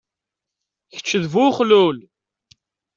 Keč 0.95 1.09
d 1.21 1.25
bu 1.31 1.41
uxlul. 1.49 1.97